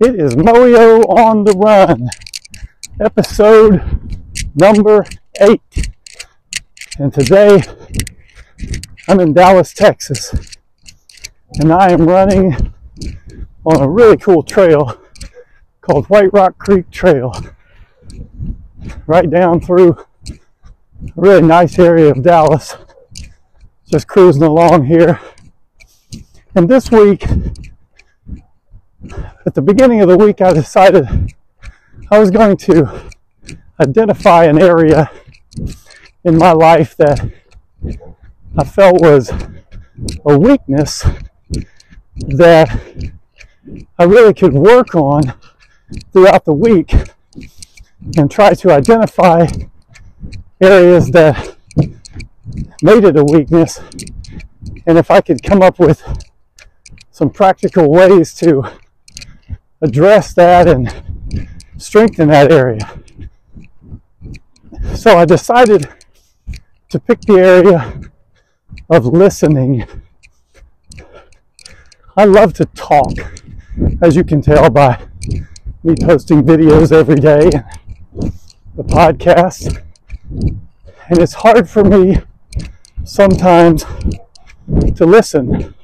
[0.00, 2.08] It is Moyo on the Run,
[3.00, 3.82] episode
[4.54, 5.04] number
[5.40, 5.88] eight.
[7.00, 7.64] And today
[9.08, 10.32] I'm in Dallas, Texas,
[11.54, 12.72] and I am running
[13.64, 15.00] on a really cool trail
[15.80, 17.34] called White Rock Creek Trail,
[19.08, 19.98] right down through
[20.30, 20.36] a
[21.16, 22.76] really nice area of Dallas.
[23.84, 25.18] Just cruising along here.
[26.54, 27.24] And this week,
[29.46, 31.06] at the beginning of the week, I decided
[32.10, 33.10] I was going to
[33.80, 35.10] identify an area
[36.24, 37.30] in my life that
[38.56, 39.30] I felt was
[40.26, 41.06] a weakness
[42.16, 42.80] that
[43.98, 45.34] I really could work on
[46.12, 46.92] throughout the week
[48.16, 49.46] and try to identify
[50.60, 51.56] areas that
[52.82, 53.80] made it a weakness.
[54.86, 56.02] And if I could come up with
[57.10, 58.64] some practical ways to
[59.80, 60.92] address that and
[61.76, 63.00] strengthen that area.
[64.94, 65.88] So I decided
[66.88, 68.00] to pick the area
[68.90, 69.86] of listening.
[72.16, 73.12] I love to talk,
[74.02, 75.06] as you can tell by
[75.84, 77.50] me posting videos every day,
[78.74, 79.82] the podcast.
[80.30, 82.18] And it's hard for me
[83.04, 83.84] sometimes
[84.96, 85.74] to listen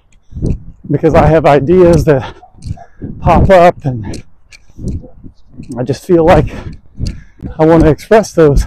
[0.90, 2.36] because I have ideas that
[3.20, 4.24] pop up and
[5.76, 6.50] I just feel like
[7.58, 8.64] I want to express those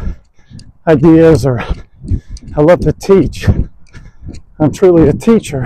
[0.88, 3.48] ideas or I love to teach.
[4.60, 5.64] I'm truly a teacher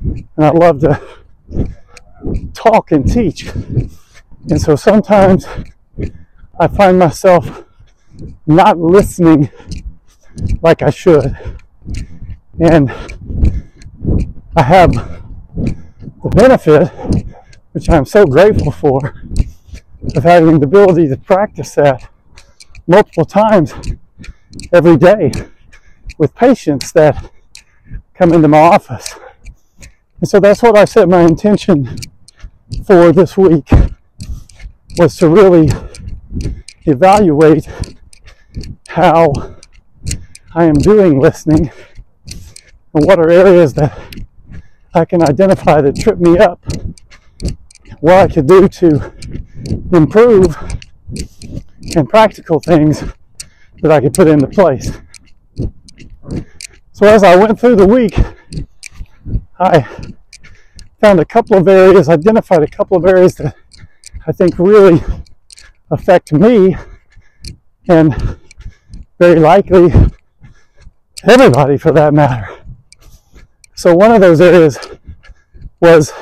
[0.00, 1.00] and I love to
[2.52, 3.48] talk and teach.
[4.48, 5.46] And so sometimes
[6.58, 7.64] I find myself
[8.46, 9.50] not listening
[10.62, 11.36] like I should.
[12.58, 12.90] And
[14.56, 16.90] I have the benefit,
[17.72, 19.22] which I'm so grateful for,
[20.16, 22.10] of having the ability to practice that
[22.86, 23.72] multiple times
[24.72, 25.30] every day
[26.18, 27.30] with patients that
[28.14, 29.14] come into my office.
[30.20, 31.96] And so that's what I set my intention
[32.84, 33.68] for this week
[34.98, 35.70] was to really
[36.84, 37.68] evaluate
[38.88, 39.32] how
[40.54, 41.70] I am doing listening
[42.92, 43.98] and what are areas that
[44.92, 46.64] I can identify that trip me up,
[48.00, 49.12] what I could do to
[49.92, 50.56] improve,
[51.96, 53.02] and practical things
[53.82, 54.92] that I could put into place.
[56.92, 58.18] So as I went through the week,
[59.58, 59.86] I
[61.00, 63.54] found a couple of areas, identified a couple of areas that
[64.26, 65.02] I think really
[65.90, 66.76] affect me
[67.88, 68.38] and
[69.18, 69.92] very likely
[71.24, 72.48] everybody for that matter.
[73.74, 74.78] So one of those areas
[75.80, 76.12] was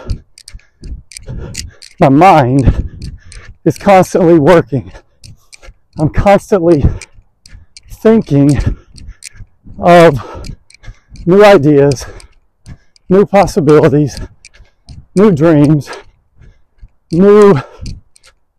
[2.01, 3.19] my mind
[3.65, 4.93] is constantly working.
[5.99, 6.85] I'm constantly
[7.91, 8.51] thinking
[9.79, 10.45] of
[11.27, 12.07] new ideas,
[13.09, 14.21] new possibilities,
[15.15, 15.91] new dreams,
[17.11, 17.55] new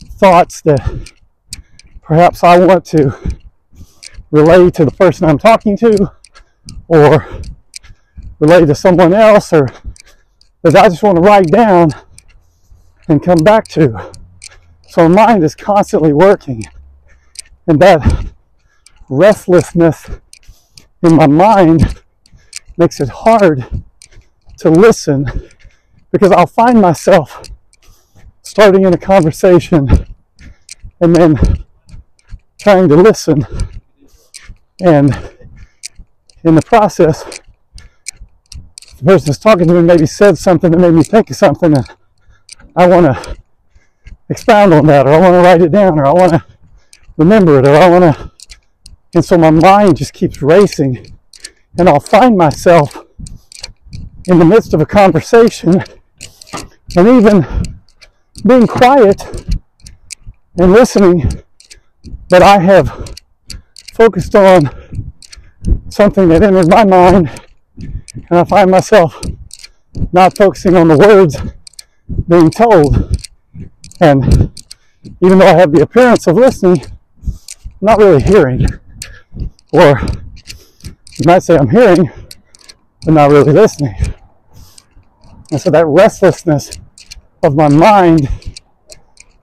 [0.04, 1.14] thoughts that
[2.02, 3.18] perhaps I want to
[4.32, 6.12] relay to the person I'm talking to
[6.88, 7.26] or
[8.40, 9.68] relay to someone else or
[10.64, 11.92] that I just want to write down
[13.10, 14.12] and come back to.
[14.88, 16.64] So my mind is constantly working.
[17.68, 18.28] And that
[19.10, 20.10] restlessness
[21.04, 22.02] in my mind
[22.78, 23.84] makes it hard
[24.58, 25.50] to listen
[26.12, 27.44] because I'll find myself
[28.42, 29.88] starting in a conversation
[31.02, 31.38] and then
[32.60, 33.46] trying to listen.
[34.82, 35.14] And
[36.44, 37.24] in the process,
[38.98, 41.76] the person that's talking to me maybe said something that made me think of something
[41.76, 41.88] and
[42.76, 43.36] I want to
[44.30, 46.46] expound on that or I want to write it down or I want to
[47.18, 48.32] remember it or I want to
[49.16, 51.18] and so my mind just keeps racing
[51.78, 53.06] and I'll find myself
[54.26, 55.84] in the midst of a conversation
[56.96, 57.64] and even
[58.46, 59.24] being quiet
[60.58, 61.44] and listening
[62.30, 63.16] but I have
[63.94, 65.12] focused on
[65.90, 67.30] something that enters my mind
[67.78, 69.20] and I find myself
[70.12, 71.36] not focusing on the words
[72.28, 73.18] being told.
[74.02, 74.52] And
[75.22, 76.84] even though I have the appearance of listening,
[77.26, 78.66] I'm not really hearing.
[79.72, 80.00] Or
[80.86, 82.12] you might say I'm hearing,
[83.06, 83.96] but not really listening.
[85.52, 86.78] And so that restlessness
[87.44, 88.28] of my mind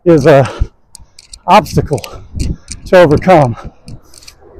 [0.04, 0.70] is a
[1.46, 2.00] obstacle
[2.86, 3.72] to overcome.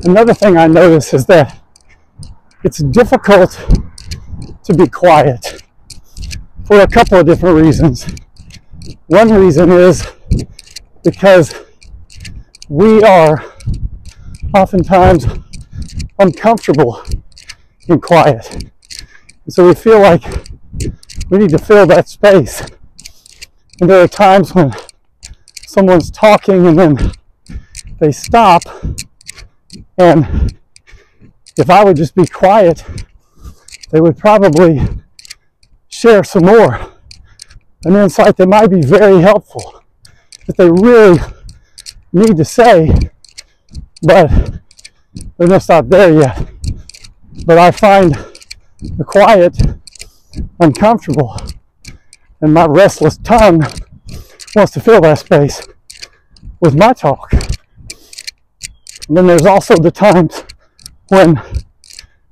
[0.02, 1.60] Another thing I notice is that
[2.64, 3.58] it's difficult
[4.64, 5.62] to be quiet
[6.66, 8.06] for a couple of different reasons.
[9.06, 10.06] One reason is
[11.04, 11.54] because
[12.68, 13.44] we are
[14.52, 15.26] oftentimes
[16.18, 17.02] uncomfortable
[17.86, 18.52] in quiet.
[19.44, 20.24] And so we feel like
[21.30, 22.66] we need to fill that space.
[23.80, 24.74] And there are times when
[25.66, 27.12] someone's talking and then
[28.00, 28.62] they stop.
[29.98, 30.58] And
[31.56, 32.84] if I would just be quiet,
[33.92, 34.80] they would probably
[35.96, 36.92] share some more.
[37.84, 39.82] An insight that might be very helpful
[40.46, 41.18] that they really
[42.12, 42.92] need to say,
[44.02, 44.30] but
[45.38, 46.48] they're just not there yet.
[47.46, 48.14] But I find
[48.80, 49.56] the quiet
[50.60, 51.34] uncomfortable,
[52.42, 53.62] and my restless tongue
[54.54, 55.66] wants to fill that space
[56.60, 57.32] with my talk.
[59.08, 60.44] And then there's also the times
[61.08, 61.40] when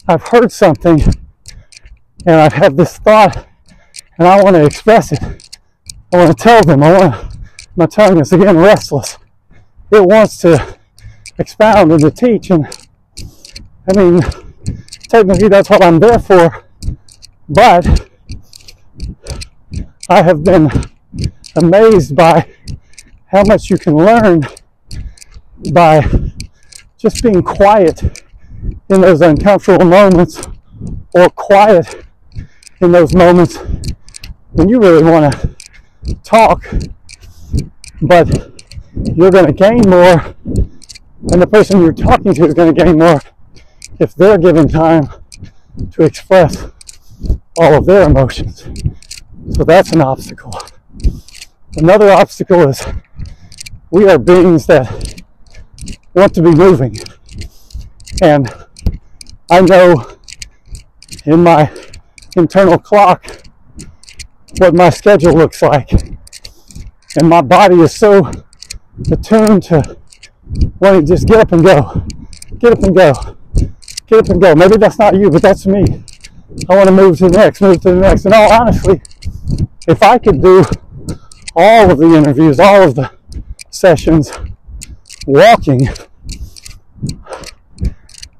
[0.06, 1.00] I've heard something
[2.26, 3.46] and I've had this thought
[4.18, 5.22] and I want to express it.
[6.12, 6.82] I want to tell them.
[6.82, 7.36] I want
[7.76, 9.18] my tongue is again restless.
[9.90, 10.78] It wants to
[11.38, 12.50] expound and to teach.
[12.50, 12.66] And
[13.88, 14.20] I mean,
[15.08, 16.64] technically that's what I'm there for.
[17.48, 18.08] But
[20.08, 20.70] I have been
[21.56, 22.48] amazed by
[23.26, 24.46] how much you can learn
[25.72, 26.04] by
[26.96, 28.02] just being quiet
[28.88, 30.46] in those uncomfortable moments
[31.14, 32.04] or quiet
[32.80, 33.58] in those moments
[34.54, 36.64] when you really want to talk,
[38.00, 38.52] but
[38.94, 40.34] you're going to gain more,
[41.32, 43.20] and the person you're talking to is going to gain more
[43.98, 45.08] if they're given time
[45.90, 46.66] to express
[47.58, 48.64] all of their emotions.
[49.50, 50.52] So that's an obstacle.
[51.76, 52.86] Another obstacle is
[53.90, 55.22] we are beings that
[56.14, 56.96] want to be moving.
[58.22, 58.52] And
[59.50, 60.16] I know
[61.24, 61.72] in my
[62.36, 63.43] internal clock
[64.58, 65.90] what my schedule looks like.
[67.16, 68.30] And my body is so
[69.10, 69.96] attuned to
[70.80, 72.04] wanting to just get up and go,
[72.58, 73.12] get up and go,
[74.06, 74.54] get up and go.
[74.54, 76.04] Maybe that's not you, but that's me.
[76.68, 78.24] I want to move to the next, move to the next.
[78.24, 79.02] And all honestly,
[79.86, 80.64] if I could do
[81.56, 83.10] all of the interviews, all of the
[83.70, 84.32] sessions
[85.26, 85.88] walking,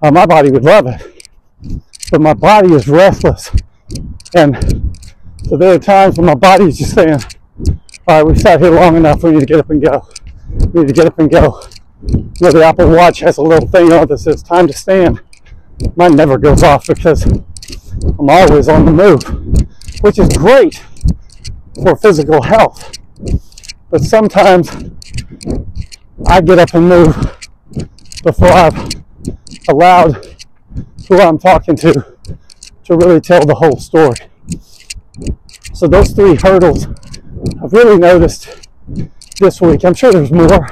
[0.02, 1.28] uh, my body would love it.
[2.10, 3.50] But my body is restless.
[4.34, 4.93] And
[5.48, 7.18] so there are times when my body is just saying,
[8.06, 9.22] all right, we've sat here long enough.
[9.22, 10.08] We need to get up and go.
[10.72, 11.62] We need to get up and go.
[12.06, 14.72] You know, the Apple Watch has a little thing on it that says time to
[14.72, 15.20] stand.
[15.96, 19.22] Mine never goes off because I'm always on the move,
[20.02, 20.82] which is great
[21.82, 22.92] for physical health.
[23.90, 24.70] But sometimes
[26.26, 27.16] I get up and move
[28.22, 28.90] before I've
[29.68, 30.26] allowed
[31.08, 31.92] who I'm talking to
[32.84, 34.16] to really tell the whole story.
[35.74, 36.86] So those three hurdles
[37.62, 38.68] I've really noticed
[39.40, 39.84] this week.
[39.84, 40.66] I'm sure there's more.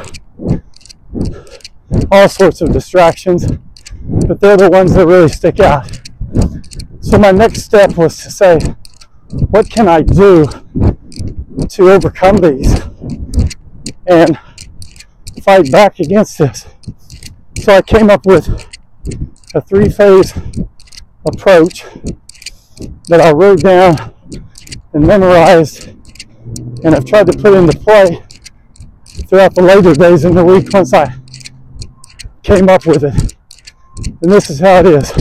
[2.11, 3.47] All sorts of distractions,
[4.27, 5.91] but they're the ones that really stick out.
[7.01, 8.59] So my next step was to say,
[9.51, 10.47] what can I do
[11.69, 12.81] to overcome these
[14.07, 14.39] and
[15.43, 16.67] fight back against this?
[17.59, 18.49] So I came up with
[19.55, 20.33] a three phase
[21.27, 21.85] approach
[23.09, 24.13] that I wrote down
[24.95, 25.89] and memorized
[26.85, 28.23] and I've tried to put into play
[29.29, 31.15] throughout the later days in the week once I
[32.43, 33.37] came up with it.
[34.21, 35.13] And this is how it is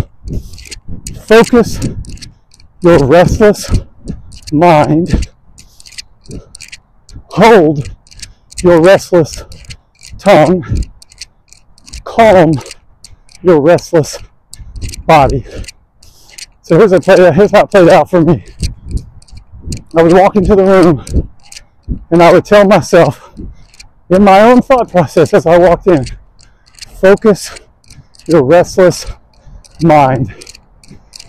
[1.25, 1.79] focus
[2.81, 3.72] your restless
[4.51, 5.29] mind,
[7.29, 7.88] hold
[8.63, 9.43] your restless
[10.17, 10.63] tongue,
[12.03, 12.51] calm
[13.41, 14.17] your restless
[15.05, 15.46] body.
[16.63, 18.43] So here's, here's how it played out for me.
[19.95, 21.29] I would walk into the room
[22.10, 23.33] and I would tell myself
[24.10, 26.05] in my own thought process as I walked in
[27.01, 27.60] focus
[28.27, 29.07] your restless
[29.83, 30.33] mind.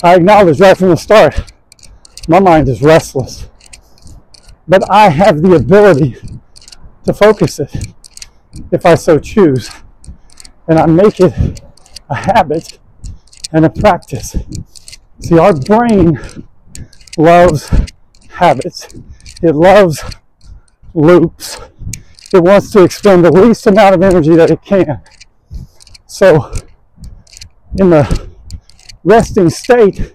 [0.05, 1.53] I acknowledge right from the start
[2.29, 3.49] my mind is restless,
[4.69, 6.17] but I have the ability
[7.05, 7.75] to focus it
[8.71, 9.71] if I so choose,
[10.69, 11.61] and I make it
[12.09, 12.79] a habit
[13.51, 14.37] and a practice.
[15.21, 16.19] See, our brain
[17.17, 17.71] loves
[18.33, 18.89] habits.
[19.43, 20.03] It loves
[20.95, 21.59] loops.
[22.33, 25.03] It wants to expend the least amount of energy that it can.
[26.07, 26.53] So,
[27.79, 28.29] in the
[29.05, 30.15] resting state,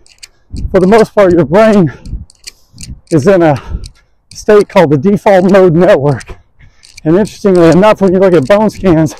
[0.71, 1.91] for the most part, your brain
[3.11, 3.81] is in a
[4.31, 6.37] state called the default mode network.
[7.03, 9.15] And interestingly enough, when you look at bone scans,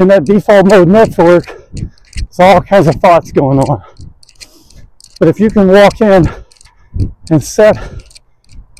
[0.00, 3.82] in that default mode network, there's all kinds of thoughts going on.
[5.18, 6.26] But if you can walk in
[7.30, 7.76] and set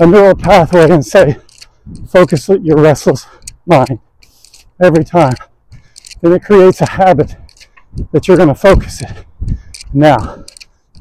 [0.01, 1.37] a neural pathway and say,
[2.09, 3.27] focus your restless
[3.67, 3.99] mind
[4.81, 5.35] every time.
[6.23, 7.37] And it creates a habit
[8.13, 9.25] that you're going to focus it.
[9.93, 10.45] Now,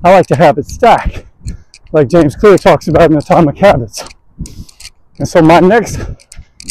[0.03, 1.25] I like to have it stack,
[1.91, 4.07] like James Clear talks about in Atomic Habits.
[5.17, 5.99] And so my next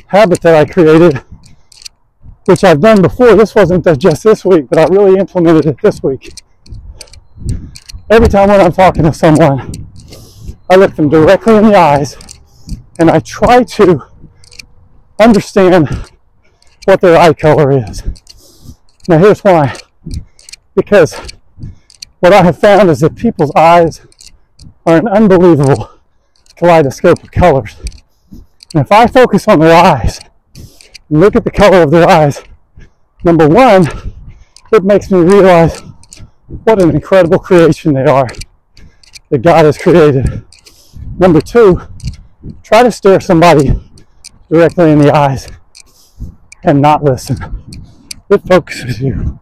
[0.06, 1.22] habit that I created,
[2.46, 6.02] which I've done before, this wasn't just this week, but I really implemented it this
[6.02, 6.32] week.
[8.08, 9.85] Every time when I'm talking to someone,
[10.68, 12.16] I look them directly in the eyes
[12.98, 14.02] and I try to
[15.18, 16.10] understand
[16.84, 18.02] what their eye color is.
[19.08, 19.76] Now, here's why.
[20.74, 21.16] Because
[22.20, 24.00] what I have found is that people's eyes
[24.84, 25.90] are an unbelievable
[26.56, 27.76] kaleidoscope of colors.
[28.74, 30.18] And if I focus on their eyes
[31.08, 32.42] look at the color of their eyes,
[33.24, 33.86] number one,
[34.72, 35.80] it makes me realize
[36.64, 38.28] what an incredible creation they are
[39.30, 40.44] that God has created.
[41.18, 41.80] Number two,
[42.62, 43.72] try to stare somebody
[44.50, 45.48] directly in the eyes
[46.62, 47.62] and not listen.
[48.28, 49.40] It focuses you.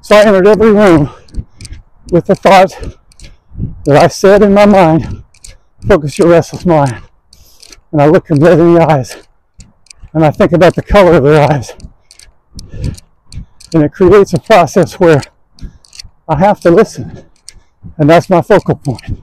[0.00, 1.10] So I entered every room
[2.10, 2.70] with the thought
[3.84, 5.24] that I said in my mind,
[5.86, 7.02] focus your restless mind.
[7.90, 9.16] And I look them dead in the eyes
[10.14, 11.72] and I think about the color of their eyes.
[13.74, 15.22] And it creates a process where
[16.28, 17.24] I have to listen.
[17.96, 19.20] And that's my focal point.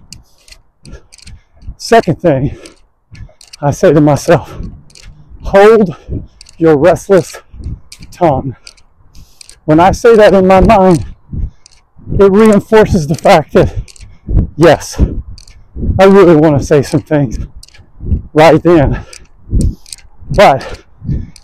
[1.89, 2.55] Second thing,
[3.59, 4.61] I say to myself,
[5.41, 5.95] hold
[6.59, 7.41] your restless
[8.11, 8.55] tongue.
[9.65, 11.03] When I say that in my mind,
[12.19, 13.91] it reinforces the fact that,
[14.55, 15.01] yes,
[15.99, 17.39] I really want to say some things
[18.33, 19.03] right then.
[20.29, 20.85] But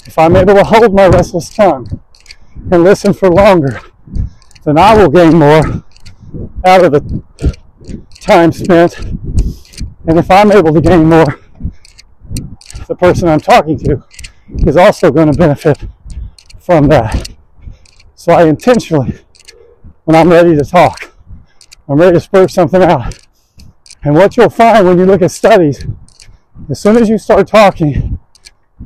[0.05, 2.03] if I'm able to hold my restless tongue
[2.71, 3.81] and listen for longer,
[4.63, 5.83] then I will gain more
[6.63, 7.23] out of the
[8.19, 8.95] time spent.
[10.07, 11.39] And if I'm able to gain more,
[12.87, 14.03] the person I'm talking to
[14.59, 15.85] is also going to benefit
[16.59, 17.29] from that.
[18.13, 19.19] So I intentionally,
[20.03, 21.11] when I'm ready to talk,
[21.87, 23.19] I'm ready to spur something out.
[24.03, 25.85] And what you'll find when you look at studies,
[26.69, 28.19] as soon as you start talking,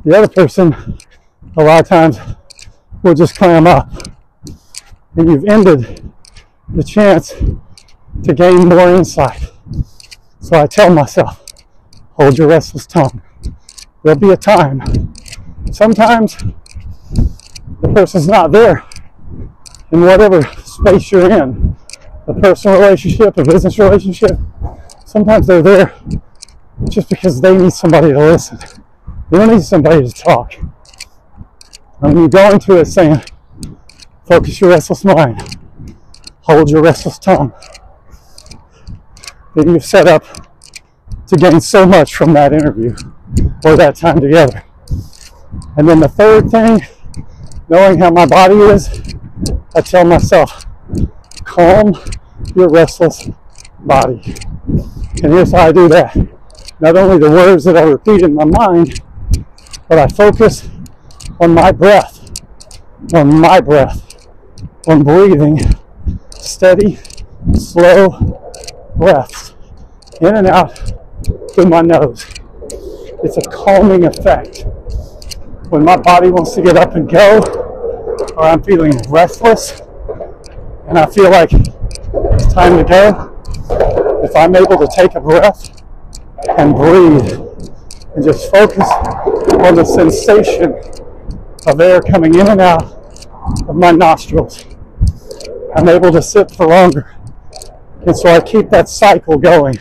[0.04, 0.98] the other person,
[1.56, 2.18] a lot of times,
[3.02, 3.92] will just clam up.
[5.16, 6.10] And you've ended
[6.68, 7.34] the chance
[8.24, 9.49] to gain more insight.
[10.40, 11.44] So I tell myself,
[12.14, 13.22] hold your restless tongue.
[14.02, 15.12] There'll be a time.
[15.70, 16.36] Sometimes
[17.80, 18.84] the person's not there
[19.92, 21.76] in whatever space you're in
[22.26, 24.38] a personal relationship, a business relationship.
[25.04, 25.94] Sometimes they're there
[26.88, 28.58] just because they need somebody to listen.
[29.30, 30.54] They don't need somebody to talk.
[32.00, 33.22] And when you go into it saying,
[34.26, 35.58] focus your restless mind,
[36.42, 37.52] hold your restless tongue,
[39.54, 40.24] then you've set up
[41.26, 42.94] to gain so much from that interview
[43.64, 44.64] or that time together.
[45.76, 46.80] And then the third thing,
[47.68, 49.14] knowing how my body is,
[49.74, 50.64] I tell myself,
[51.44, 51.94] calm
[52.54, 53.28] your restless
[53.80, 54.34] body.
[55.22, 56.16] And here's how I do that.
[56.80, 59.00] Not only the words that I repeat in my mind,
[59.88, 60.68] but I focus
[61.38, 62.30] on my breath,
[63.14, 64.28] on my breath,
[64.86, 65.60] on breathing,
[66.30, 66.98] steady,
[67.54, 68.49] slow
[69.00, 69.54] breaths
[70.20, 70.78] in and out
[71.54, 72.26] through my nose.
[73.24, 74.66] It's a calming effect.
[75.70, 77.40] When my body wants to get up and go,
[78.36, 79.80] or I'm feeling restless,
[80.86, 85.82] and I feel like it's time to go, if I'm able to take a breath
[86.58, 87.40] and breathe
[88.14, 88.86] and just focus
[89.64, 90.74] on the sensation
[91.66, 92.82] of air coming in and out
[93.66, 94.66] of my nostrils,
[95.74, 97.16] I'm able to sit for longer.
[98.06, 99.78] And so I keep that cycle going.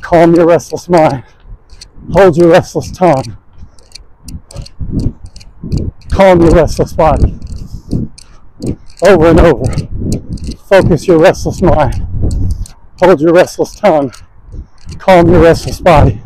[0.00, 1.24] Calm your restless mind.
[2.12, 3.36] Hold your restless tongue.
[6.10, 7.38] Calm your restless body.
[9.06, 9.64] Over and over.
[10.68, 12.06] Focus your restless mind.
[13.00, 14.12] Hold your restless tongue.
[14.98, 16.22] Calm your restless body.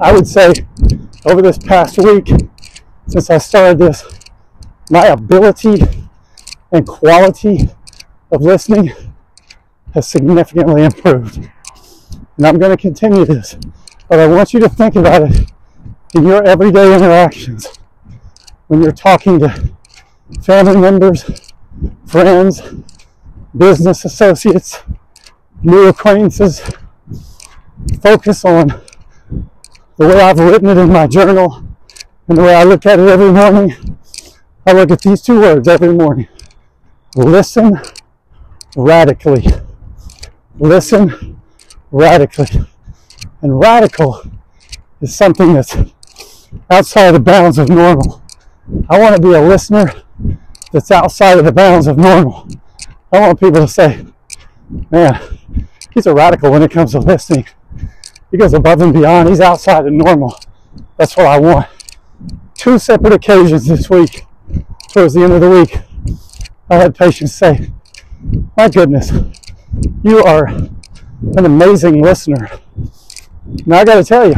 [0.00, 0.52] I would say
[1.24, 2.28] over this past week,
[3.06, 4.04] since I started this,
[4.90, 5.82] my ability
[6.70, 7.68] and quality
[8.32, 8.92] of listening
[9.94, 11.48] has significantly improved.
[12.36, 13.56] And I'm going to continue this.
[14.08, 15.50] But I want you to think about it
[16.14, 17.68] in your everyday interactions.
[18.66, 19.70] When you're talking to
[20.42, 21.52] family members,
[22.06, 22.62] friends,
[23.56, 24.82] business associates,
[25.62, 26.60] new acquaintances,
[28.00, 28.68] focus on
[29.98, 31.62] the way I've written it in my journal
[32.28, 33.98] and the way I look at it every morning.
[34.66, 36.28] I look at these two words every morning
[37.14, 37.78] listen
[38.76, 39.46] radically.
[40.58, 41.40] Listen
[41.90, 42.46] radically.
[43.40, 44.22] And radical
[45.00, 45.76] is something that's
[46.70, 48.22] outside the bounds of normal.
[48.88, 49.92] I want to be a listener
[50.72, 52.48] that's outside of the bounds of normal.
[53.12, 54.06] I want people to say,
[54.90, 55.20] man,
[55.92, 57.46] he's a radical when it comes to listening.
[58.30, 59.28] He goes above and beyond.
[59.28, 60.38] He's outside of normal.
[60.96, 61.66] That's what I want.
[62.54, 64.24] Two separate occasions this week,
[64.88, 65.78] towards the end of the week,
[66.70, 67.72] I had patients say,
[68.56, 69.10] my goodness,
[70.02, 72.50] you are an amazing listener.
[73.66, 74.34] Now I got to tell you,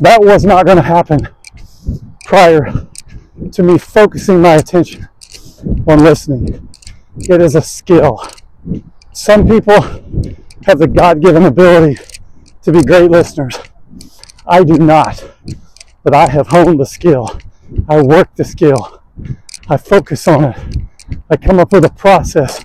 [0.00, 1.28] that was not going to happen
[2.24, 2.86] prior
[3.52, 5.08] to me focusing my attention
[5.86, 6.68] on listening.
[7.18, 8.26] It is a skill.
[9.12, 9.80] Some people
[10.64, 12.02] have the God given ability
[12.62, 13.58] to be great listeners.
[14.46, 15.22] I do not,
[16.02, 17.38] but I have honed the skill.
[17.88, 19.02] I work the skill.
[19.68, 20.89] I focus on it.
[21.28, 22.64] I come up with a process.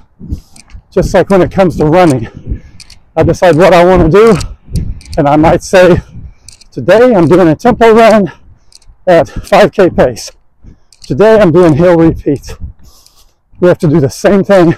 [0.92, 2.62] Just like when it comes to running,
[3.16, 4.38] I decide what I want to do,
[5.18, 5.98] and I might say,
[6.72, 8.32] today I'm doing a tempo run
[9.08, 10.32] at 5k pace.
[11.02, 12.56] Today I'm doing hill repeats.
[13.60, 14.74] We have to do the same thing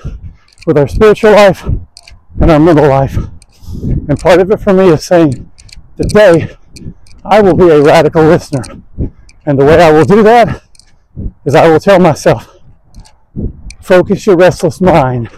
[0.65, 3.17] with our spiritual life and our mental life.
[3.73, 5.51] And part of it for me is saying,
[5.95, 6.55] today
[7.23, 8.63] I will be a radical listener.
[9.45, 10.61] And the way I will do that
[11.45, 12.56] is I will tell myself,
[13.87, 15.29] focus your restless mind,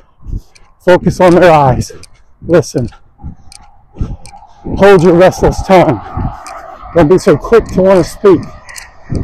[0.79, 1.91] focus on their eyes,
[2.41, 2.89] listen,
[4.75, 6.01] hold your restless tongue.
[6.95, 8.41] Don't be so quick to want to speak.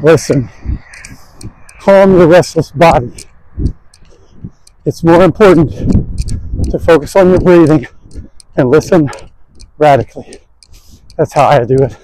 [0.04, 0.48] Listen,
[1.80, 3.14] calm your restless body.
[4.86, 5.72] It's more important
[6.70, 7.88] to focus on your breathing
[8.56, 9.10] and listen
[9.80, 10.38] radically.
[11.18, 11.98] That's how I do it.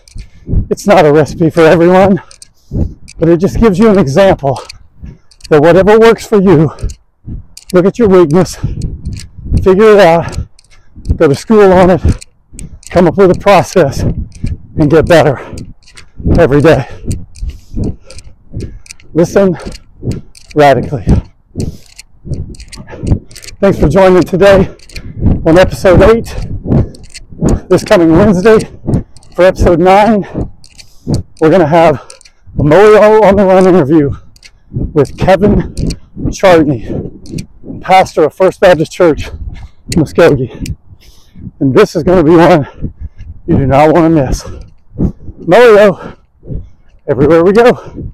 [0.72, 2.24] It's not a recipe for everyone,
[3.20, 4.60] but it just gives you an example
[5.52, 6.72] that whatever works for you,
[7.74, 8.56] look at your weakness,
[9.64, 10.38] figure it out,
[11.16, 12.02] go to school on it,
[12.90, 15.38] come up with a process, and get better
[16.38, 16.88] every day.
[19.14, 19.58] Listen
[20.56, 21.06] radically.
[23.60, 24.76] Thanks for joining today
[25.46, 27.70] on episode 8.
[27.70, 28.60] This coming Wednesday
[29.36, 30.26] for episode 9,
[31.40, 31.96] we're going to have
[32.60, 34.12] a Moyo on the Run interview
[34.72, 35.76] with Kevin
[36.32, 37.21] Chartney,
[37.82, 39.30] pastor of First Baptist Church,
[39.96, 40.76] Muskogee.
[41.60, 42.94] And this is going to be one
[43.48, 44.44] you do not want to miss.
[45.42, 46.18] Moyo,
[47.08, 48.14] everywhere we go.